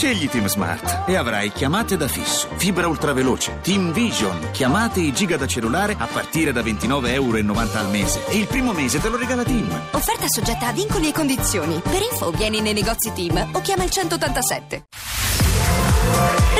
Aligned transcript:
Scegli 0.00 0.30
Team 0.30 0.46
Smart 0.46 1.06
e 1.06 1.14
avrai 1.14 1.52
chiamate 1.52 1.94
da 1.98 2.08
fisso, 2.08 2.48
fibra 2.56 2.88
ultraveloce, 2.88 3.58
Team 3.60 3.92
Vision, 3.92 4.48
chiamate 4.50 5.00
e 5.00 5.12
giga 5.12 5.36
da 5.36 5.46
cellulare 5.46 5.94
a 5.98 6.06
partire 6.06 6.52
da 6.52 6.62
29,90 6.62 7.08
euro 7.10 7.36
al 7.36 7.90
mese. 7.90 8.26
E 8.28 8.38
il 8.38 8.46
primo 8.46 8.72
mese 8.72 8.98
te 8.98 9.10
lo 9.10 9.18
regala 9.18 9.44
Team. 9.44 9.68
Offerta 9.90 10.24
soggetta 10.26 10.68
a 10.68 10.72
vincoli 10.72 11.10
e 11.10 11.12
condizioni. 11.12 11.82
Per 11.82 12.00
info 12.00 12.30
vieni 12.30 12.62
nei 12.62 12.72
negozi 12.72 13.12
Team 13.12 13.50
o 13.52 13.60
chiama 13.60 13.84
il 13.84 13.90
187. 13.90 14.84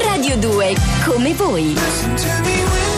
Radio 0.04 0.36
2, 0.36 0.74
come 1.06 1.32
voi. 1.32 2.89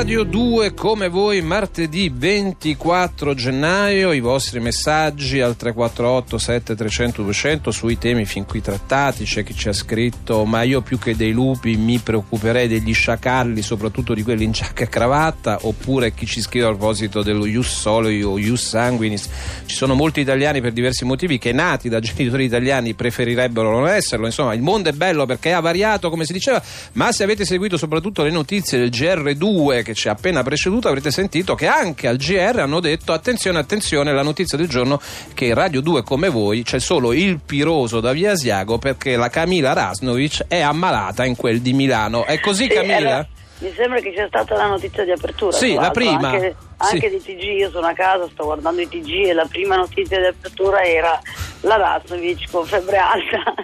Radio 0.00 0.22
2 0.22 0.72
come 0.72 1.08
voi 1.10 1.42
martedì 1.42 2.08
24 2.08 3.34
gennaio. 3.34 4.12
I 4.12 4.20
vostri 4.20 4.58
messaggi 4.58 5.42
al 5.42 5.56
348 5.56 6.38
7300 6.38 7.22
200 7.22 7.70
sui 7.70 7.98
temi 7.98 8.24
fin 8.24 8.46
qui 8.46 8.62
trattati. 8.62 9.24
C'è 9.24 9.44
chi 9.44 9.54
ci 9.54 9.68
ha 9.68 9.74
scritto 9.74 10.46
ma 10.46 10.62
io 10.62 10.80
più 10.80 10.98
che 10.98 11.14
dei 11.14 11.32
lupi 11.32 11.76
mi 11.76 11.98
preoccuperei 11.98 12.66
degli 12.66 12.94
sciacalli 12.94 13.60
soprattutto 13.60 14.14
di 14.14 14.22
quelli 14.22 14.44
in 14.44 14.52
giacca 14.52 14.84
e 14.84 14.88
cravatta. 14.88 15.58
Oppure 15.64 16.14
chi 16.14 16.24
ci 16.24 16.40
scrive 16.40 16.64
a 16.64 16.68
proposito 16.70 17.22
dello 17.22 17.44
ius 17.44 17.68
soli 17.68 18.22
o 18.22 18.38
ius 18.38 18.68
sanguinis. 18.68 19.28
Ci 19.66 19.76
sono 19.76 19.92
molti 19.92 20.20
italiani 20.20 20.62
per 20.62 20.72
diversi 20.72 21.04
motivi 21.04 21.36
che 21.36 21.52
nati 21.52 21.90
da 21.90 22.00
genitori 22.00 22.44
italiani 22.44 22.94
preferirebbero 22.94 23.70
non 23.70 23.86
esserlo. 23.86 24.24
Insomma 24.24 24.54
il 24.54 24.62
mondo 24.62 24.88
è 24.88 24.92
bello 24.92 25.26
perché 25.26 25.52
ha 25.52 25.60
variato 25.60 26.08
come 26.08 26.24
si 26.24 26.32
diceva. 26.32 26.62
Ma 26.92 27.12
se 27.12 27.22
avete 27.22 27.44
seguito 27.44 27.76
soprattutto 27.76 28.22
le 28.22 28.30
notizie 28.30 28.78
del 28.78 28.88
GR2 28.88 29.88
che 29.89 29.89
ci 29.94 30.08
ha 30.08 30.12
appena 30.12 30.42
preceduto 30.42 30.88
avrete 30.88 31.10
sentito 31.10 31.54
che 31.54 31.66
anche 31.66 32.08
al 32.08 32.16
GR 32.16 32.58
hanno 32.60 32.80
detto 32.80 33.12
attenzione 33.12 33.58
attenzione 33.58 34.12
la 34.12 34.22
notizia 34.22 34.56
del 34.58 34.68
giorno 34.68 35.00
che 35.34 35.52
Radio 35.54 35.80
2 35.80 36.02
come 36.02 36.28
voi 36.28 36.62
c'è 36.62 36.78
solo 36.80 37.12
il 37.12 37.40
piroso 37.44 38.00
da 38.00 38.12
Via 38.12 38.32
Asiago 38.32 38.78
perché 38.78 39.16
la 39.16 39.28
Camila 39.28 39.72
Rasnovic 39.72 40.44
è 40.48 40.60
ammalata 40.60 41.24
in 41.24 41.36
quel 41.36 41.60
di 41.60 41.72
Milano 41.72 42.24
è 42.24 42.38
così 42.40 42.64
Sì, 42.64 42.68
Camila? 42.70 42.96
era- 42.96 43.28
mi 43.60 43.72
sembra 43.74 44.00
che 44.00 44.12
sia 44.14 44.26
stata 44.26 44.56
la 44.56 44.66
notizia 44.66 45.04
di 45.04 45.10
apertura. 45.12 45.56
Sì, 45.56 45.74
la 45.74 45.90
prima. 45.90 46.28
Anche, 46.30 46.56
Sì. 46.80 46.94
anche 46.94 47.10
di 47.10 47.22
TG, 47.22 47.42
io 47.58 47.70
sono 47.70 47.86
a 47.86 47.92
casa, 47.92 48.26
sto 48.32 48.44
guardando 48.44 48.80
i 48.80 48.88
TG 48.88 49.26
e 49.26 49.32
la 49.34 49.44
prima 49.46 49.76
notizia 49.76 50.18
di 50.18 50.26
apertura 50.26 50.82
era 50.82 51.20
la 51.62 51.76
Raznovic 51.76 52.50
con 52.50 52.64
febbre 52.64 52.96
alta. 52.96 53.54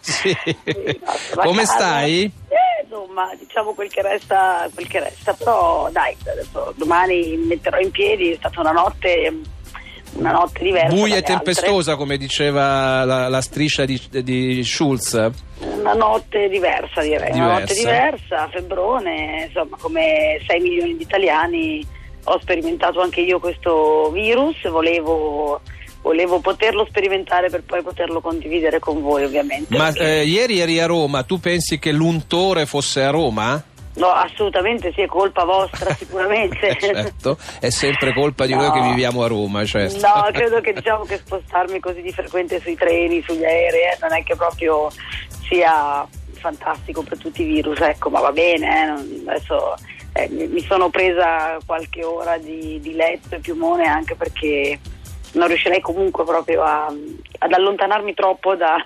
Sì. 0.00 0.36
no, 1.34 1.42
Come 1.42 1.62
casa. 1.62 1.74
stai? 1.74 2.22
Eh, 2.48 2.84
insomma, 2.84 3.34
diciamo 3.36 3.72
quel 3.74 3.90
che 3.90 4.02
resta, 4.02 4.68
quel 4.72 4.86
che 4.86 5.00
resta. 5.00 5.32
Però 5.32 5.88
dai, 5.90 6.16
adesso 6.24 6.72
domani 6.76 7.36
mi 7.36 7.46
metterò 7.46 7.78
in 7.80 7.90
piedi, 7.90 8.30
è 8.30 8.36
stata 8.36 8.60
una 8.60 8.72
notte, 8.72 9.40
una 10.14 10.32
notte 10.32 10.62
diversa. 10.62 10.88
Buia 10.94 11.16
e 11.16 11.20
dalle 11.20 11.34
altre. 11.34 11.52
tempestosa 11.52 11.96
come 11.96 12.16
diceva 12.16 13.04
la, 13.04 13.28
la 13.28 13.40
striscia 13.40 13.84
di, 13.84 14.00
di 14.22 14.62
Schulz 14.64 15.30
Una 15.58 15.94
notte 15.94 16.48
diversa 16.48 17.00
direi, 17.02 17.32
una 17.32 17.58
notte 17.58 17.74
Diversa. 17.74 18.06
diversa, 18.16 18.48
febbrone, 18.52 19.44
insomma 19.46 19.76
come 19.78 20.40
6 20.46 20.60
milioni 20.60 20.96
di 20.96 21.02
italiani 21.02 21.86
ho 22.24 22.38
sperimentato 22.40 23.00
anche 23.00 23.20
io 23.20 23.40
questo 23.40 24.10
virus, 24.12 24.68
volevo, 24.68 25.60
volevo 26.02 26.38
poterlo 26.38 26.86
sperimentare 26.88 27.50
per 27.50 27.62
poi 27.64 27.82
poterlo 27.82 28.20
condividere 28.20 28.78
con 28.78 29.00
voi 29.00 29.24
ovviamente. 29.24 29.76
ma 29.76 29.92
eh, 29.92 30.24
ieri 30.24 30.60
eri 30.60 30.78
a 30.78 30.86
Roma 30.86 31.24
tu 31.24 31.40
pensi 31.40 31.78
che 31.78 31.90
l'untore 31.90 32.66
fosse 32.66 33.02
a 33.02 33.10
Roma? 33.10 33.62
No, 33.94 34.06
assolutamente 34.08 34.90
sì, 34.94 35.02
è 35.02 35.06
colpa 35.06 35.44
vostra 35.44 35.92
sicuramente. 35.96 36.68
Eh, 36.68 36.76
certo, 36.80 37.36
è 37.60 37.68
sempre 37.70 38.12
colpa 38.14 38.46
di 38.46 38.54
No. 38.54 38.60
noi 38.62 38.72
che 38.72 38.80
viviamo 38.88 39.22
a 39.22 39.26
Roma, 39.26 39.64
certo. 39.64 40.06
No, 40.06 40.28
credo 40.32 40.60
che 40.60 40.72
diciamo 40.72 41.04
che 41.04 41.18
spostarmi 41.18 41.78
così 41.80 42.00
di 42.02 42.12
frequente 42.12 42.60
sui 42.60 42.74
treni, 42.74 43.22
sugli 43.22 43.44
aerei, 43.44 43.82
eh, 43.82 43.98
non 44.00 44.12
è 44.14 44.22
che 44.24 44.34
proprio 44.34 44.88
sia 45.48 46.06
fantastico 46.32 47.02
per 47.02 47.18
tutti 47.18 47.42
i 47.42 47.46
virus, 47.46 47.80
ecco, 47.80 48.08
ma 48.10 48.20
va 48.20 48.32
bene, 48.32 48.82
eh, 48.82 48.86
non- 48.86 49.22
adesso 49.26 49.74
eh, 50.14 50.28
mi 50.30 50.46
mi 50.46 50.60
sono 50.62 50.88
presa 50.90 51.56
qualche 51.64 52.04
ora 52.04 52.36
di, 52.38 52.80
di 52.80 52.94
letto 52.94 53.34
e 53.36 53.38
piumone 53.38 53.86
anche 53.86 54.14
perché 54.14 54.78
non 55.32 55.46
riuscirei 55.48 55.80
comunque 55.80 56.24
proprio 56.24 56.62
a- 56.62 56.92
ad 57.38 57.52
allontanarmi 57.52 58.12
troppo 58.14 58.54
da... 58.56 58.76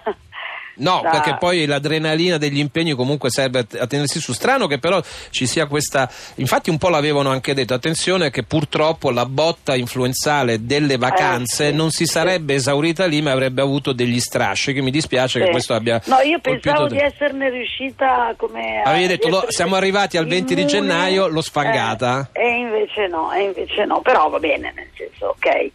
No, 0.77 1.01
da- 1.03 1.11
perché 1.11 1.37
poi 1.39 1.65
l'adrenalina 1.67 2.37
degli 2.39 2.59
impegni 2.59 2.93
comunque 2.95 3.31
serve 3.31 3.67
a 3.79 3.87
tenersi 3.87 4.21
su. 4.21 4.33
Strano 4.33 4.67
che 4.67 4.79
però 4.79 5.01
ci 5.31 5.47
sia 5.47 5.67
questa. 5.67 6.11
Infatti, 6.37 6.71
un 6.71 6.79
po' 6.79 6.89
l'avevano 6.89 7.31
anche 7.31 7.55
detto. 7.55 7.75
Attenzione, 7.75 8.31
che 8.31 8.43
purtroppo 8.43 9.11
la 9.11 9.27
botta 9.27 9.75
influenzale 9.75 10.65
delle 10.67 10.97
vacanze 10.99 11.69
Eh, 11.69 11.71
sì, 11.71 11.75
non 11.77 11.91
si 11.91 12.05
sì. 12.05 12.13
sarebbe 12.13 12.55
esaurita 12.55 13.07
lì, 13.07 13.23
ma 13.23 13.33
avrebbe 13.33 13.63
avuto 13.63 13.93
degli 13.93 14.21
strasci. 14.21 14.73
Che 14.73 14.81
mi 14.83 14.91
dispiace 14.91 15.39
che 15.39 15.47
Sì. 15.47 15.51
questo 15.51 15.75
abbia. 15.75 16.01
No, 16.07 16.19
io 16.21 16.39
pensavo 16.41 16.87
di 16.87 16.99
esserne 16.99 17.49
riuscita 17.51 18.35
come... 18.37 18.83
Avevi 18.85 19.07
detto, 19.07 19.29
lo- 19.29 19.45
siamo 19.49 19.77
arrivati 19.77 20.17
al 20.17 20.27
20 20.27 20.55
di 20.55 20.67
gennaio, 20.67 21.27
l'ho 21.29 21.41
sfangata. 21.41 22.31
Eh, 22.33 22.43
e 22.43 22.59
invece 22.59 23.07
no, 23.09 23.33
e 23.33 23.43
invece 23.45 23.85
no, 23.85 24.01
però 24.01 24.29
va 24.29 24.39
bene, 24.39 24.73
nel 24.75 24.89
senso, 24.97 25.35
ok. 25.37 25.71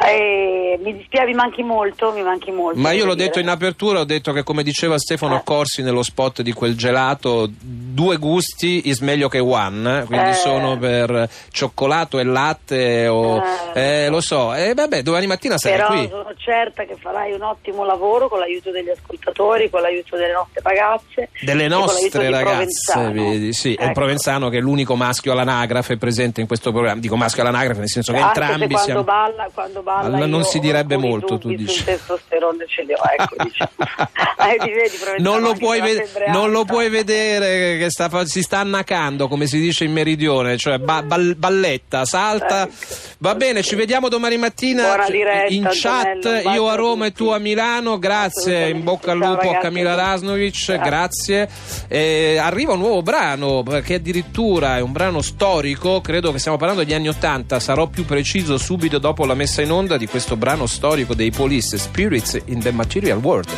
Eh, 0.00 0.78
mi 0.82 0.96
dispiace, 0.96 1.26
mi 1.26 1.34
manchi 1.34 1.62
molto, 1.62 2.12
mi 2.12 2.22
manchi 2.22 2.50
molto. 2.52 2.78
Ma 2.78 2.92
io 2.92 3.04
l'ho 3.04 3.14
detto 3.14 3.38
dire. 3.40 3.42
in 3.42 3.48
apertura, 3.48 4.00
ho 4.00 4.04
detto 4.04 4.32
che 4.32 4.42
come 4.44 4.62
diceva 4.62 4.96
Stefano 4.98 5.36
Eh. 5.38 5.42
Corsi 5.44 5.82
nello 5.82 6.02
spot 6.02 6.42
di 6.42 6.52
quel 6.52 6.76
gelato, 6.76 7.48
due 7.50 8.16
gusti 8.16 8.88
is 8.88 9.00
meglio 9.00 9.28
che 9.28 9.40
one, 9.40 10.04
quindi 10.06 10.28
Eh. 10.30 10.34
sono 10.34 10.78
per 10.78 11.28
cioccolato 11.50 12.18
e 12.20 12.24
latte 12.24 13.08
o 13.08 13.42
Eh. 13.74 14.04
eh, 14.04 14.08
lo 14.08 14.20
so. 14.20 14.54
E 14.54 14.72
vabbè, 14.74 15.02
domani 15.02 15.26
mattina 15.26 15.58
sarai 15.58 15.76
Però 15.78 15.88
qui. 15.90 16.08
sono 16.08 16.32
certa 16.36 16.84
che 16.84 16.96
farai 17.00 17.32
un 17.32 17.42
ottimo 17.42 17.84
lavoro 17.84 18.28
con 18.28 18.38
l'aiuto 18.38 18.70
degli 18.70 18.90
ascoltatori, 18.90 19.68
con 19.68 19.80
l'aiuto 19.80 20.16
delle 20.16 20.32
nostre 20.32 20.60
ragazze. 20.62 21.28
Delle 21.40 21.66
nostre 21.68 22.30
ragazze, 22.30 23.10
vedi, 23.10 23.52
sì, 23.52 23.74
è 23.74 23.82
il 23.82 23.86
Ecco. 23.88 23.96
Provenzano 23.98 24.48
che 24.48 24.58
è 24.58 24.60
l'unico 24.60 24.94
maschio 24.94 25.32
all'anagrafe 25.32 25.96
presente 25.96 26.40
in 26.40 26.46
questo 26.46 26.70
programma. 26.70 27.00
Dico 27.00 27.16
maschio 27.16 27.42
all'anagrafe 27.42 27.80
nel 27.80 27.88
senso 27.88 28.12
che 28.12 28.18
Anche 28.20 28.38
entrambi 28.40 28.66
quando 28.68 28.78
siamo. 28.84 29.02
balla, 29.02 29.48
quando 29.52 29.80
balla 29.80 29.86
Allora, 29.96 30.26
non 30.26 30.44
si 30.44 30.58
direbbe 30.58 30.96
molto, 30.96 31.38
tu 31.38 31.48
dici. 31.54 31.84
testosterone 31.84 32.66
ce 32.66 32.82
li 32.84 32.92
ho, 32.92 33.00
ecco, 33.16 33.34
diciamo. 33.42 33.70
Eh, 34.38 34.56
vedi, 34.72 34.96
Non 35.18 35.40
lo, 35.40 35.52
ve- 35.80 36.08
non 36.28 36.50
lo 36.50 36.64
puoi 36.64 36.88
vedere 36.88 37.76
che 37.76 37.90
sta 37.90 38.24
si 38.24 38.40
sta 38.42 38.58
annacando, 38.60 39.26
come 39.28 39.46
si 39.46 39.58
dice 39.58 39.84
in 39.84 39.92
meridione, 39.92 40.56
cioè 40.56 40.78
ba- 40.78 41.02
bal- 41.02 41.34
balletta, 41.34 42.04
salta. 42.04 42.62
Ecco. 42.62 42.74
Va 43.20 43.34
bene, 43.34 43.62
ci 43.64 43.74
vediamo 43.74 44.08
domani 44.08 44.36
mattina 44.36 45.04
diretta, 45.08 45.52
in 45.52 45.68
chat, 45.72 46.06
Antonello, 46.06 46.50
io 46.52 46.68
a 46.68 46.76
Roma 46.76 47.06
e 47.06 47.12
tu 47.12 47.30
a 47.30 47.38
Milano. 47.38 47.98
Grazie, 47.98 48.68
in 48.68 48.84
bocca 48.84 49.10
al 49.10 49.18
lupo 49.18 49.50
a. 49.50 49.58
Camila 49.58 49.96
Rasnovic, 49.96 50.54
Ciao. 50.54 50.78
grazie. 50.78 51.48
Eh, 51.88 52.36
arriva 52.40 52.74
un 52.74 52.78
nuovo 52.78 53.02
brano 53.02 53.64
che 53.82 53.94
addirittura 53.94 54.76
è 54.76 54.80
un 54.80 54.92
brano 54.92 55.20
storico, 55.20 56.00
credo 56.00 56.30
che 56.30 56.38
stiamo 56.38 56.56
parlando 56.58 56.84
degli 56.84 56.94
anni 56.94 57.08
Ottanta, 57.08 57.58
sarò 57.58 57.88
più 57.88 58.04
preciso 58.04 58.56
subito 58.56 58.98
dopo 58.98 59.26
la 59.26 59.34
messa 59.34 59.62
in 59.62 59.72
onda 59.72 59.96
di 59.96 60.06
questo 60.06 60.36
brano 60.36 60.66
storico 60.66 61.14
dei 61.14 61.32
Police, 61.32 61.76
Spirits 61.76 62.40
in 62.44 62.60
the 62.60 62.70
Material 62.70 63.18
World. 63.18 63.48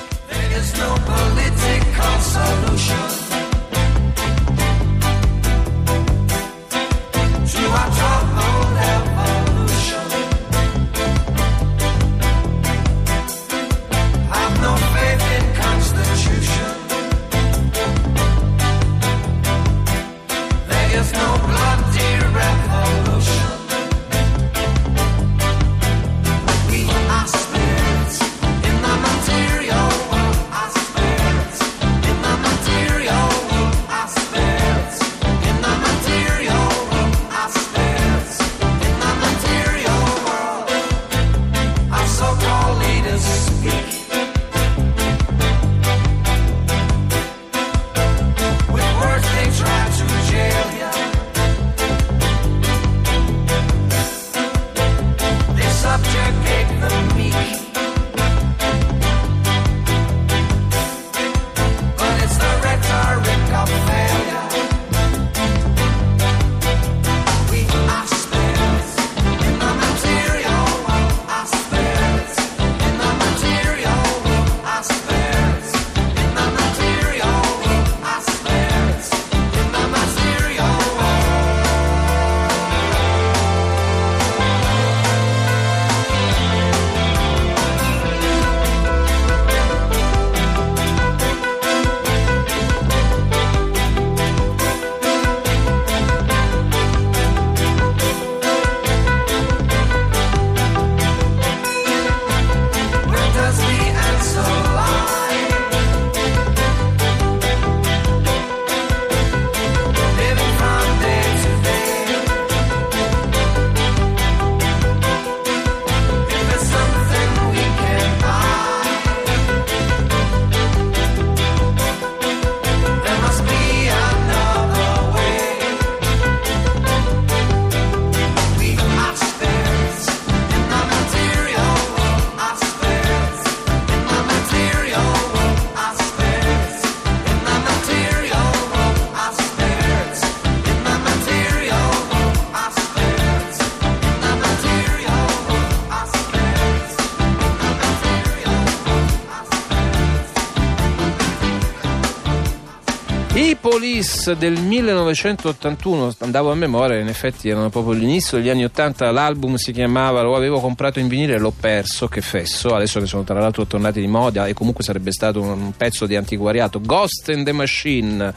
Police 153.60 154.36
del 154.36 154.58
1981, 154.58 156.14
andavo 156.20 156.50
a 156.50 156.54
memoria, 156.54 156.98
in 156.98 157.08
effetti 157.08 157.50
erano 157.50 157.68
proprio 157.68 157.92
l'inizio 157.92 158.38
degli 158.38 158.48
anni 158.48 158.64
80, 158.64 159.10
l'album 159.10 159.56
si 159.56 159.72
chiamava, 159.72 160.22
lo 160.22 160.34
avevo 160.34 160.60
comprato 160.60 160.98
in 160.98 161.08
vinile 161.08 161.34
e 161.34 161.38
l'ho 161.38 161.52
perso, 161.52 162.08
che 162.08 162.22
fesso, 162.22 162.74
adesso 162.74 163.00
che 163.00 163.06
sono 163.06 163.22
tra 163.22 163.38
l'altro 163.38 163.66
tornati 163.66 164.00
di 164.00 164.06
moda 164.06 164.46
e 164.46 164.54
comunque 164.54 164.82
sarebbe 164.82 165.12
stato 165.12 165.42
un 165.42 165.72
pezzo 165.76 166.06
di 166.06 166.16
antiquariato, 166.16 166.80
Ghost 166.80 167.28
in 167.28 167.44
the 167.44 167.52
Machine. 167.52 168.32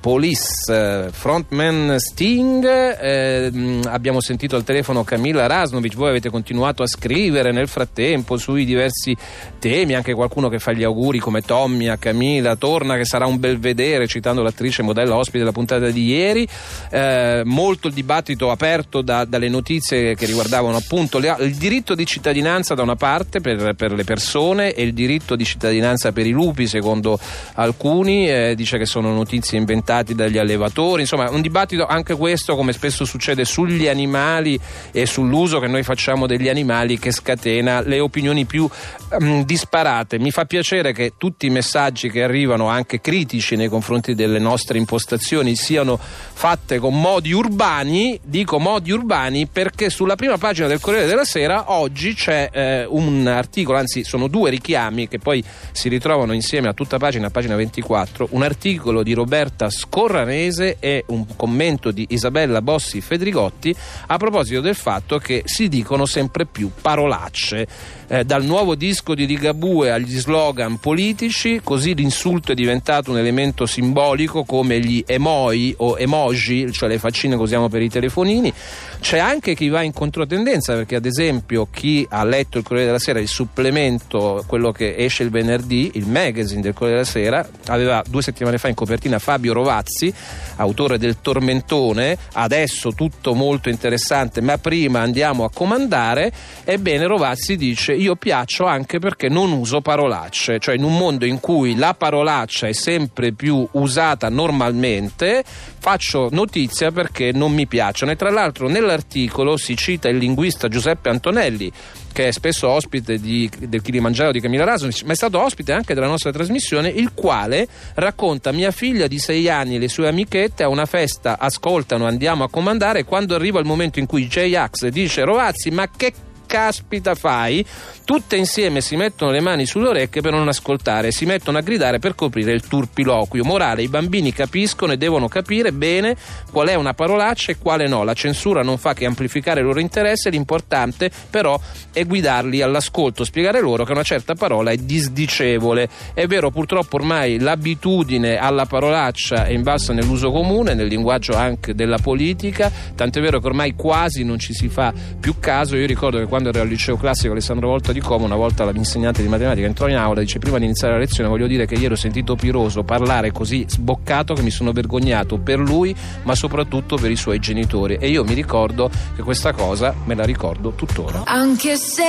Police, 0.00 0.72
eh, 0.72 1.08
frontman 1.10 1.96
Sting, 1.98 2.64
eh, 2.64 3.80
abbiamo 3.84 4.22
sentito 4.22 4.56
al 4.56 4.64
telefono 4.64 5.04
Camilla 5.04 5.46
Rasnovic, 5.46 5.94
voi 5.94 6.08
avete 6.08 6.30
continuato 6.30 6.82
a 6.82 6.86
scrivere 6.86 7.52
nel 7.52 7.68
frattempo 7.68 8.38
sui 8.38 8.64
diversi 8.64 9.14
temi, 9.58 9.94
anche 9.94 10.14
qualcuno 10.14 10.48
che 10.48 10.58
fa 10.58 10.72
gli 10.72 10.84
auguri 10.84 11.18
come 11.18 11.42
Tommy 11.42 11.88
a 11.88 11.98
Camilla, 11.98 12.56
torna 12.56 12.96
che 12.96 13.04
sarà 13.04 13.26
un 13.26 13.38
bel 13.38 13.58
vedere, 13.58 14.06
citando 14.06 14.40
l'attrice 14.40 14.82
modella 14.82 15.16
ospite 15.16 15.40
della 15.40 15.52
puntata 15.52 15.90
di 15.90 16.06
ieri, 16.06 16.48
eh, 16.90 17.42
molto 17.44 17.88
il 17.88 17.92
dibattito 17.92 18.50
aperto 18.50 19.02
da, 19.02 19.26
dalle 19.26 19.50
notizie 19.50 20.14
che 20.14 20.24
riguardavano 20.24 20.76
appunto 20.76 21.18
le- 21.18 21.36
il 21.40 21.56
diritto 21.56 21.94
di 21.94 22.06
cittadinanza 22.06 22.74
da 22.74 22.80
una 22.80 22.96
parte 22.96 23.40
per, 23.40 23.74
per 23.74 23.92
le 23.92 24.04
persone 24.04 24.72
e 24.72 24.82
il 24.82 24.94
diritto 24.94 25.36
di 25.36 25.44
cittadinanza 25.44 26.10
per 26.12 26.26
i 26.26 26.30
lupi 26.30 26.66
secondo 26.66 27.18
alcuni, 27.56 28.30
eh, 28.30 28.54
dice 28.56 28.78
che 28.78 28.86
sono 28.86 29.12
notizie 29.12 29.58
inventate 29.58 29.88
dagli 30.14 30.38
allevatori, 30.38 31.02
insomma 31.02 31.28
un 31.30 31.40
dibattito 31.40 31.86
anche 31.86 32.14
questo 32.14 32.54
come 32.56 32.72
spesso 32.72 33.04
succede 33.04 33.44
sugli 33.44 33.88
animali 33.88 34.58
e 34.92 35.04
sull'uso 35.04 35.58
che 35.58 35.66
noi 35.66 35.82
facciamo 35.82 36.26
degli 36.26 36.48
animali 36.48 36.98
che 36.98 37.10
scatena 37.10 37.80
le 37.80 37.98
opinioni 38.00 38.44
più 38.44 38.68
ehm, 39.12 39.44
disparate. 39.44 40.18
Mi 40.18 40.30
fa 40.30 40.44
piacere 40.44 40.92
che 40.92 41.14
tutti 41.18 41.46
i 41.46 41.50
messaggi 41.50 42.10
che 42.10 42.22
arrivano 42.22 42.68
anche 42.68 43.00
critici 43.00 43.56
nei 43.56 43.68
confronti 43.68 44.14
delle 44.14 44.38
nostre 44.38 44.78
impostazioni 44.78 45.56
siano 45.56 45.98
fatte 45.98 46.78
con 46.78 46.98
modi 46.98 47.32
urbani, 47.32 48.18
dico 48.22 48.58
modi 48.58 48.92
urbani 48.92 49.46
perché 49.46 49.90
sulla 49.90 50.16
prima 50.16 50.38
pagina 50.38 50.68
del 50.68 50.80
Corriere 50.80 51.06
della 51.06 51.24
Sera 51.24 51.72
oggi 51.72 52.14
c'è 52.14 52.48
eh, 52.52 52.86
un 52.88 53.26
articolo, 53.26 53.78
anzi 53.78 54.04
sono 54.04 54.28
due 54.28 54.50
richiami 54.50 55.08
che 55.08 55.18
poi 55.18 55.42
si 55.72 55.88
ritrovano 55.88 56.32
insieme 56.32 56.68
a 56.68 56.72
tutta 56.72 56.98
pagina, 56.98 57.26
a 57.26 57.30
pagina 57.30 57.56
24, 57.56 58.28
un 58.30 58.42
articolo 58.42 59.02
di 59.02 59.12
Roberta 59.12 59.68
Scorranese 59.80 60.76
e 60.78 61.04
un 61.06 61.24
commento 61.36 61.90
di 61.90 62.06
Isabella 62.10 62.60
Bossi 62.60 63.00
Fedrigotti 63.00 63.74
a 64.08 64.16
proposito 64.18 64.60
del 64.60 64.74
fatto 64.74 65.16
che 65.16 65.42
si 65.46 65.68
dicono 65.68 66.04
sempre 66.04 66.44
più 66.44 66.70
parolacce. 66.78 67.66
Eh, 68.12 68.24
dal 68.24 68.44
nuovo 68.44 68.74
disco 68.74 69.14
di 69.14 69.24
Ligabue 69.24 69.92
agli 69.92 70.18
slogan 70.18 70.80
politici, 70.80 71.60
così 71.62 71.94
l'insulto 71.94 72.50
è 72.50 72.56
diventato 72.56 73.12
un 73.12 73.18
elemento 73.18 73.66
simbolico 73.66 74.42
come 74.42 74.80
gli 74.80 75.04
emoi 75.06 75.72
o 75.76 75.96
emoji, 75.96 76.72
cioè 76.72 76.88
le 76.88 76.98
faccine 76.98 77.36
che 77.36 77.42
usiamo 77.42 77.68
per 77.68 77.82
i 77.82 77.88
telefonini. 77.88 78.52
C'è 78.98 79.18
anche 79.18 79.54
chi 79.54 79.68
va 79.68 79.82
in 79.82 79.92
controtendenza 79.92 80.74
perché 80.74 80.96
ad 80.96 81.06
esempio 81.06 81.68
chi 81.70 82.04
ha 82.10 82.24
letto 82.24 82.58
il 82.58 82.64
Corriere 82.64 82.86
della 82.86 82.98
Sera, 82.98 83.20
il 83.20 83.28
supplemento, 83.28 84.42
quello 84.44 84.72
che 84.72 84.96
esce 84.96 85.22
il 85.22 85.30
venerdì, 85.30 85.92
il 85.94 86.08
magazine 86.08 86.62
del 86.62 86.74
Corriere 86.74 87.02
della 87.02 87.08
Sera, 87.08 87.48
aveva 87.66 88.02
due 88.08 88.22
settimane 88.22 88.58
fa 88.58 88.66
in 88.66 88.74
copertina 88.74 89.20
Fabio 89.20 89.52
Rovazzi, 89.52 90.12
autore 90.56 90.98
del 90.98 91.18
Tormentone, 91.20 92.18
adesso 92.32 92.92
tutto 92.92 93.34
molto 93.34 93.68
interessante, 93.68 94.40
ma 94.40 94.58
prima 94.58 94.98
andiamo 94.98 95.44
a 95.44 95.50
comandare, 95.50 96.32
ebbene 96.64 97.06
Rovazzi 97.06 97.56
dice 97.56 97.98
io 98.00 98.16
piaccio 98.16 98.64
anche 98.64 98.98
perché 98.98 99.28
non 99.28 99.52
uso 99.52 99.80
parolacce, 99.80 100.58
cioè 100.58 100.74
in 100.74 100.84
un 100.84 100.96
mondo 100.96 101.24
in 101.24 101.38
cui 101.38 101.76
la 101.76 101.94
parolaccia 101.94 102.66
è 102.66 102.72
sempre 102.72 103.32
più 103.32 103.66
usata 103.72 104.28
normalmente, 104.28 105.44
faccio 105.44 106.28
notizia 106.30 106.90
perché 106.90 107.32
non 107.32 107.52
mi 107.52 107.66
piacciono. 107.66 108.12
E 108.12 108.16
tra 108.16 108.30
l'altro 108.30 108.68
nell'articolo 108.68 109.56
si 109.56 109.76
cita 109.76 110.08
il 110.08 110.16
linguista 110.16 110.68
Giuseppe 110.68 111.10
Antonelli 111.10 111.70
che 112.12 112.28
è 112.28 112.32
spesso 112.32 112.68
ospite 112.68 113.18
di, 113.20 113.48
del 113.58 113.82
Kilimangiaro 113.82 114.32
di 114.32 114.40
Camilla 114.40 114.64
Rasonic, 114.64 115.04
ma 115.04 115.12
è 115.12 115.16
stato 115.16 115.40
ospite 115.40 115.72
anche 115.72 115.94
della 115.94 116.08
nostra 116.08 116.32
trasmissione, 116.32 116.88
il 116.88 117.12
quale 117.14 117.68
racconta 117.94 118.50
mia 118.50 118.72
figlia 118.72 119.06
di 119.06 119.18
sei 119.20 119.48
anni 119.48 119.76
e 119.76 119.78
le 119.78 119.88
sue 119.88 120.08
amichette 120.08 120.64
a 120.64 120.68
una 120.68 120.86
festa, 120.86 121.38
ascoltano, 121.38 122.06
andiamo 122.06 122.42
a 122.42 122.50
comandare, 122.50 123.04
quando 123.04 123.36
arriva 123.36 123.60
il 123.60 123.66
momento 123.66 124.00
in 124.00 124.06
cui 124.06 124.26
J-Ax 124.26 124.88
dice 124.88 125.22
Rovazzi, 125.22 125.70
ma 125.70 125.88
che 125.88 126.12
caspita 126.50 127.14
fai? 127.14 127.64
Tutte 128.04 128.34
insieme 128.34 128.80
si 128.80 128.96
mettono 128.96 129.30
le 129.30 129.38
mani 129.38 129.66
sulle 129.66 129.90
orecchie 129.90 130.20
per 130.20 130.32
non 130.32 130.48
ascoltare, 130.48 131.12
si 131.12 131.24
mettono 131.24 131.58
a 131.58 131.60
gridare 131.60 132.00
per 132.00 132.16
coprire 132.16 132.50
il 132.50 132.66
turpiloquio. 132.66 133.44
Morale, 133.44 133.82
i 133.82 133.88
bambini 133.88 134.32
capiscono 134.32 134.90
e 134.90 134.96
devono 134.96 135.28
capire 135.28 135.70
bene 135.70 136.16
qual 136.50 136.66
è 136.66 136.74
una 136.74 136.92
parolaccia 136.92 137.52
e 137.52 137.58
quale 137.58 137.86
no. 137.86 138.02
La 138.02 138.14
censura 138.14 138.64
non 138.64 138.78
fa 138.78 138.94
che 138.94 139.06
amplificare 139.06 139.60
il 139.60 139.66
loro 139.66 139.78
interesse, 139.78 140.28
l'importante 140.28 141.08
però 141.30 141.56
è 141.92 142.04
guidarli 142.04 142.62
all'ascolto, 142.62 143.22
spiegare 143.22 143.60
loro 143.60 143.84
che 143.84 143.92
una 143.92 144.02
certa 144.02 144.34
parola 144.34 144.72
è 144.72 144.76
disdicevole. 144.76 145.88
È 146.12 146.26
vero, 146.26 146.50
purtroppo 146.50 146.96
ormai 146.96 147.38
l'abitudine 147.38 148.38
alla 148.38 148.66
parolaccia 148.66 149.44
è 149.44 149.52
invalsa 149.52 149.92
nell'uso 149.92 150.32
comune, 150.32 150.74
nel 150.74 150.88
linguaggio 150.88 151.36
anche 151.36 151.76
della 151.76 151.98
politica, 151.98 152.72
tant'è 152.96 153.20
vero 153.20 153.38
che 153.38 153.46
ormai 153.46 153.76
quasi 153.76 154.24
non 154.24 154.40
ci 154.40 154.52
si 154.52 154.66
fa 154.66 154.92
più 155.20 155.38
caso. 155.38 155.76
Io 155.76 155.86
ricordo 155.86 156.18
che 156.18 156.24
quando 156.24 156.38
ero 156.48 156.60
al 156.60 156.68
liceo 156.68 156.96
classico 156.96 157.32
Alessandro 157.32 157.68
Volta 157.68 157.92
di 157.92 158.00
Como, 158.00 158.24
una 158.24 158.36
volta 158.36 158.68
l'insegnante 158.70 159.22
di 159.22 159.28
matematica 159.28 159.66
entrò 159.66 159.88
in 159.88 159.96
aula 159.96 160.20
e 160.20 160.24
dice 160.24 160.38
prima 160.38 160.58
di 160.58 160.64
iniziare 160.64 160.94
la 160.94 160.98
lezione 160.98 161.28
voglio 161.28 161.46
dire 161.46 161.66
che 161.66 161.74
ieri 161.74 161.92
ho 161.92 161.96
sentito 161.96 162.34
Piroso 162.34 162.82
parlare 162.82 163.32
così 163.32 163.64
sboccato 163.68 164.34
che 164.34 164.42
mi 164.42 164.50
sono 164.50 164.72
vergognato 164.72 165.38
per 165.38 165.58
lui 165.58 165.94
ma 166.22 166.34
soprattutto 166.34 166.96
per 166.96 167.10
i 167.10 167.16
suoi 167.16 167.38
genitori 167.38 167.96
e 168.00 168.08
io 168.08 168.24
mi 168.24 168.34
ricordo 168.34 168.90
che 169.14 169.22
questa 169.22 169.52
cosa 169.52 169.94
me 170.04 170.14
la 170.14 170.24
ricordo 170.24 170.70
tuttora. 170.70 171.22
Anche 171.24 171.76
se 171.76 172.02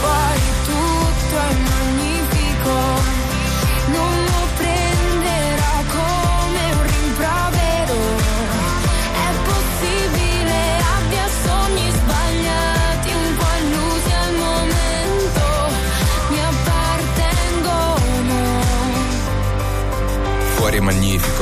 fuori 0.00 0.51
magnifico, 20.82 21.41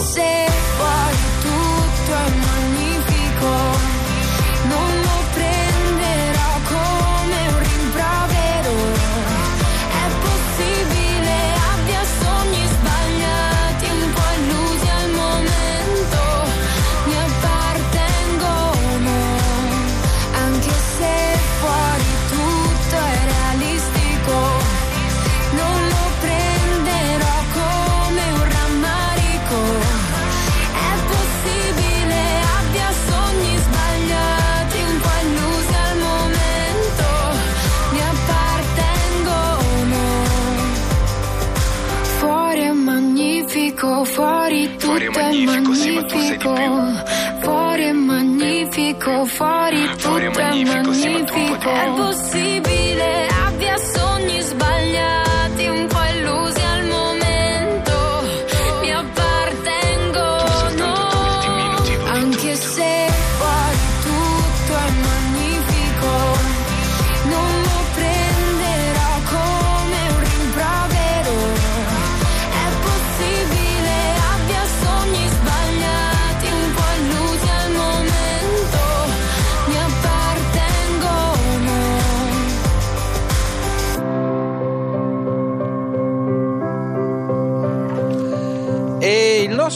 tuo 0.01 0.09
se 0.09 0.47
fuori 0.77 1.17
tutto 1.41 2.13
è 2.13 2.29
magnifico, 2.29 3.90
magnifico, 45.31 45.73
sì, 45.73 45.91
ma 45.91 46.03
tu 46.03 46.17
sei 46.19 46.37
di 46.37 46.43
magnifico. 46.47 47.09
Fuori 47.41 47.83
è 47.83 47.91
magnifico, 47.91 49.25
fuori 49.25 49.81
tutto 49.85 49.97
Fuori 49.97 50.25
è 50.25 50.29
magnifico, 50.29 50.93
sì, 50.93 51.09
ma 51.09 51.23
tu 51.23 51.23
un 51.23 51.25
po' 51.25 51.33
di 51.33 51.49
magnifico. 51.49 51.57
più. 51.59 51.69
È 51.69 51.91
possibile 51.95 53.27
abbia 53.45 53.77
sogni 53.77 54.41
sbagliati, 54.41 55.30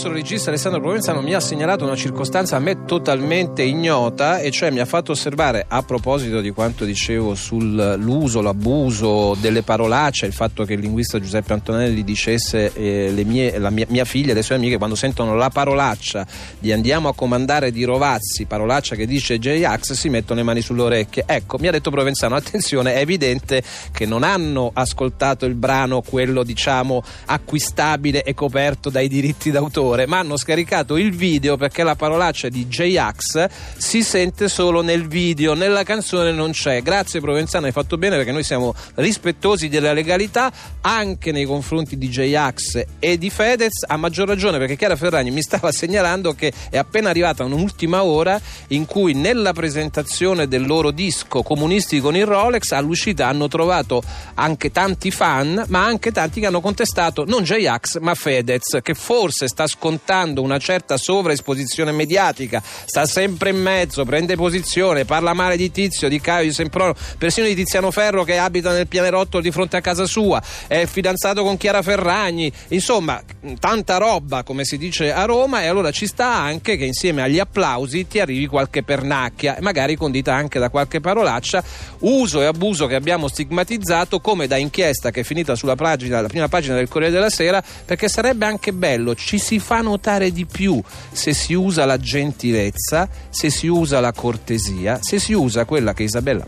E 0.05 0.09
il 0.09 0.13
nostro 0.13 0.13
regista 0.25 0.49
Alessandro 0.49 0.81
Provenzano 0.81 1.21
mi 1.21 1.35
ha 1.35 1.39
segnalato 1.39 1.85
una 1.85 1.95
circostanza 1.95 2.55
a 2.55 2.59
me 2.59 2.85
totalmente 2.85 3.61
ignota, 3.61 4.39
e 4.39 4.49
cioè 4.49 4.71
mi 4.71 4.79
ha 4.79 4.85
fatto 4.85 5.11
osservare, 5.11 5.65
a 5.67 5.83
proposito 5.83 6.41
di 6.41 6.49
quanto 6.49 6.83
dicevo 6.83 7.35
sull'uso, 7.35 8.41
l'abuso 8.41 9.37
delle 9.39 9.61
parolacce, 9.61 10.25
il 10.25 10.33
fatto 10.33 10.63
che 10.63 10.73
il 10.73 10.79
linguista 10.79 11.19
Giuseppe 11.19 11.53
Antonelli 11.53 12.03
dicesse 12.03 12.73
eh, 12.73 13.23
mie, 13.23 13.59
la 13.59 13.69
mia, 13.69 13.85
mia 13.89 14.03
figlia 14.03 14.31
e 14.31 14.33
le 14.33 14.41
sue 14.41 14.55
amiche 14.55 14.77
quando 14.77 14.95
sentono 14.95 15.35
la 15.35 15.51
parolaccia 15.51 16.25
di 16.57 16.71
andiamo 16.71 17.07
a 17.07 17.13
comandare 17.13 17.71
di 17.71 17.83
Rovazzi, 17.83 18.45
parolaccia 18.45 18.95
che 18.95 19.05
dice 19.05 19.37
J-Ax, 19.37 19.91
si 19.91 20.09
mettono 20.09 20.39
le 20.39 20.45
mani 20.45 20.61
sulle 20.61 20.81
orecchie. 20.81 21.25
Ecco, 21.27 21.59
mi 21.59 21.67
ha 21.67 21.71
detto 21.71 21.91
Provenzano, 21.91 22.33
attenzione, 22.33 22.95
è 22.95 22.99
evidente 22.99 23.61
che 23.91 24.07
non 24.07 24.23
hanno 24.23 24.71
ascoltato 24.73 25.45
il 25.45 25.53
brano, 25.53 26.01
quello 26.01 26.41
diciamo 26.41 27.03
acquistabile 27.25 28.23
e 28.23 28.33
coperto 28.33 28.89
dai 28.89 29.07
diritti 29.07 29.51
d'autore, 29.51 30.07
ma 30.15 30.19
hanno 30.19 30.37
scaricato 30.37 30.95
il 30.95 31.13
video 31.13 31.57
perché 31.57 31.83
la 31.83 31.95
parolaccia 31.95 32.47
di 32.47 32.67
J-Ax 32.67 33.47
si 33.75 34.01
sente 34.01 34.47
solo 34.47 34.81
nel 34.81 35.07
video, 35.07 35.53
nella 35.53 35.83
canzone 35.83 36.31
non 36.31 36.51
c'è. 36.51 36.81
Grazie 36.81 37.19
Provenzano, 37.19 37.65
hai 37.65 37.73
fatto 37.73 37.97
bene 37.97 38.15
perché 38.15 38.31
noi 38.31 38.43
siamo 38.43 38.73
rispettosi 38.95 39.67
della 39.67 39.91
legalità 39.91 40.51
anche 40.81 41.33
nei 41.33 41.43
confronti 41.43 41.97
di 41.97 42.07
J-Ax 42.07 42.85
e 42.99 43.17
di 43.17 43.29
Fedez, 43.29 43.83
a 43.85 43.97
maggior 43.97 44.27
ragione 44.27 44.57
perché 44.57 44.77
Chiara 44.77 44.95
Ferragni 44.95 45.31
mi 45.31 45.41
stava 45.41 45.71
segnalando 45.73 46.33
che 46.33 46.53
è 46.69 46.77
appena 46.77 47.09
arrivata 47.09 47.43
un'ultima 47.43 48.03
ora 48.03 48.39
in 48.69 48.85
cui 48.85 49.13
nella 49.13 49.51
presentazione 49.51 50.47
del 50.47 50.65
loro 50.65 50.91
disco 50.91 51.43
Comunisti 51.43 51.99
con 51.99 52.15
il 52.15 52.25
Rolex 52.25 52.71
all'uscita 52.71 53.27
hanno 53.27 53.49
trovato 53.49 54.01
anche 54.35 54.71
tanti 54.71 55.11
fan, 55.11 55.65
ma 55.67 55.83
anche 55.83 56.11
tanti 56.11 56.39
che 56.39 56.45
hanno 56.45 56.61
contestato 56.61 57.25
non 57.25 57.43
J-Ax 57.43 57.99
ma 57.99 58.15
Fedez, 58.15 58.79
che 58.81 58.93
forse 58.93 59.47
sta 59.47 59.67
scontando 59.67 60.03
una 60.13 60.59
certa 60.59 60.97
sovraesposizione 60.97 61.91
mediatica, 61.91 62.61
sta 62.63 63.05
sempre 63.05 63.49
in 63.49 63.57
mezzo, 63.57 64.05
prende 64.05 64.35
posizione, 64.35 65.05
parla 65.05 65.33
male 65.33 65.57
di 65.57 65.71
Tizio, 65.71 66.07
di 66.07 66.21
Caio, 66.21 66.45
di 66.45 66.53
Semprono, 66.53 66.93
persino 67.17 67.47
di 67.47 67.55
Tiziano 67.55 67.91
Ferro 67.91 68.23
che 68.23 68.37
abita 68.37 68.71
nel 68.71 68.87
pianerottolo 68.87 69.41
di 69.41 69.51
fronte 69.51 69.77
a 69.77 69.81
casa 69.81 70.05
sua, 70.05 70.41
è 70.67 70.85
fidanzato 70.85 71.43
con 71.43 71.57
Chiara 71.57 71.81
Ferragni, 71.81 72.51
insomma 72.69 73.21
tanta 73.59 73.97
roba 73.97 74.43
come 74.43 74.63
si 74.65 74.77
dice 74.77 75.11
a 75.11 75.25
Roma 75.25 75.61
e 75.61 75.67
allora 75.67 75.91
ci 75.91 76.07
sta 76.07 76.35
anche 76.35 76.77
che 76.77 76.85
insieme 76.85 77.21
agli 77.21 77.39
applausi 77.39 78.07
ti 78.07 78.19
arrivi 78.19 78.47
qualche 78.47 78.83
pernacchia, 78.83 79.57
magari 79.61 79.95
condita 79.95 80.33
anche 80.33 80.59
da 80.59 80.69
qualche 80.69 80.99
parolaccia, 80.99 81.63
uso 81.99 82.41
e 82.41 82.45
abuso 82.45 82.87
che 82.87 82.95
abbiamo 82.95 83.27
stigmatizzato 83.27 84.19
come 84.19 84.47
da 84.47 84.57
inchiesta 84.57 85.11
che 85.11 85.21
è 85.21 85.23
finita 85.23 85.55
sulla 85.55 85.75
pagina, 85.75 86.21
prima 86.23 86.47
pagina 86.47 86.75
del 86.75 86.87
Corriere 86.87 87.13
della 87.13 87.29
Sera, 87.29 87.63
perché 87.85 88.07
sarebbe 88.07 88.45
anche 88.45 88.73
bello, 88.73 89.15
ci 89.15 89.39
si 89.39 89.59
fa 89.59 89.81
notare 89.95 90.31
di 90.31 90.45
più 90.45 90.81
se 91.11 91.33
si 91.33 91.53
usa 91.53 91.85
la 91.85 91.97
gentilezza, 91.97 93.07
se 93.29 93.49
si 93.49 93.67
usa 93.67 94.01
la 94.01 94.11
cortesia, 94.11 94.99
se 95.01 95.19
si 95.19 95.33
usa 95.33 95.63
quella 95.65 95.93
che 95.93 96.03
Isabella, 96.03 96.45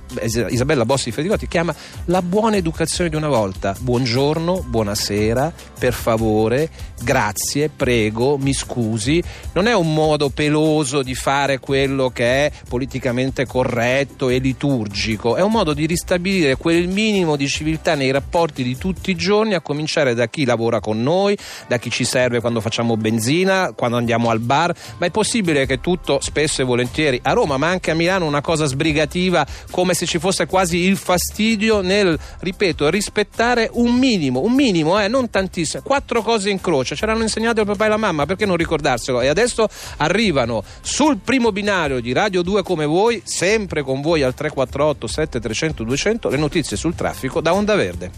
Isabella 0.50 0.86
Bossi 0.86 1.12
Federicotti 1.12 1.48
chiama 1.48 1.74
la 2.06 2.22
buona 2.22 2.58
educazione 2.58 3.10
di 3.10 3.16
una 3.16 3.30
volta. 3.30 3.76
Buongiorno, 3.80 4.66
buonasera, 4.68 5.54
per 5.80 5.94
favore, 5.94 6.70
grazie, 7.02 7.70
prego, 7.70 8.38
mi 8.38 8.54
scusi. 8.54 9.24
Non 9.54 9.68
è 9.68 9.74
un 9.74 9.94
modo 9.94 10.30
peloso 10.30 11.02
di 11.02 11.16
fare 11.16 11.60
quello 11.60 12.10
che 12.10 12.48
è 12.48 12.52
politicamente 12.68 13.46
corretto 13.46 14.30
e 14.30 14.40
liturgico, 14.40 15.36
è 15.38 15.42
un 15.42 15.52
modo 15.52 15.74
di 15.74 15.86
ristabilire 15.86 16.58
quel 16.58 16.88
minimo 16.88 17.38
di 17.38 17.48
civiltà 17.48 17.96
nei 17.96 18.12
rapporti 18.12 18.62
di 18.64 18.76
tutti 18.76 19.12
i 19.12 19.16
giorni, 19.16 19.54
a 19.54 19.62
cominciare 19.62 20.14
da 20.14 20.28
chi 20.28 20.44
lavora 20.44 20.82
con 20.82 21.02
noi, 21.02 21.38
da 21.68 21.78
chi 21.78 21.90
ci 21.90 22.04
serve 22.04 22.42
quando 22.42 22.60
facciamo 22.60 22.98
benzina, 22.98 23.27
quando 23.76 23.98
andiamo 23.98 24.30
al 24.30 24.40
bar, 24.40 24.74
ma 24.98 25.06
è 25.06 25.12
possibile 25.12 25.66
che 25.66 25.80
tutto 25.80 26.20
spesso 26.22 26.62
e 26.62 26.66
volentieri 26.66 27.20
a 27.24 27.34
Roma, 27.34 27.58
ma 27.58 27.68
anche 27.68 27.92
a 27.92 27.96
Milano, 27.96 28.26
una 28.26 28.42
cosa 28.42 28.66
sbrigativa 28.66 29.46
come 29.72 29.94
se 29.94 30.06
ci 30.06 30.20
fosse 30.20 30.46
quasi 30.46 30.78
il 30.78 30.98
fastidio 30.98 31.82
nel, 31.82 32.18
ripeto, 32.40 32.90
rispettare 32.90 33.70
un 33.74 33.94
minimo, 33.96 34.42
un 34.42 34.54
minimo, 34.54 35.00
eh, 35.00 35.08
non 35.08 35.30
tantissimo, 35.30 35.84
quattro 35.84 36.22
cose 36.22 36.50
in 36.50 36.62
croce, 36.62 36.96
ce 36.96 37.06
l'hanno 37.06 37.24
insegnato 37.24 37.62
il 37.62 37.68
papà 37.68 37.86
e 37.86 37.90
la 37.90 37.98
mamma, 37.98 38.26
perché 38.26 38.46
non 38.46 38.58
ricordarselo? 38.58 39.22
E 39.22 39.28
adesso 39.28 39.68
arrivano 39.98 40.64
sul 40.82 41.18
primo 41.18 41.52
binario 41.52 42.00
di 42.00 42.14
Radio 42.14 42.42
2 42.42 42.64
come 42.64 42.86
voi, 42.86 43.22
sempre 43.24 43.84
con 43.84 44.02
voi 44.02 44.24
al 44.24 44.34
348 44.34 45.08
7300 45.08 45.84
200, 45.84 46.30
le 46.30 46.38
notizie 46.38 46.78
sul 46.78 46.96
traffico 46.96 47.42
da 47.42 47.54
Onda 47.54 47.76
Verde. 47.76 48.12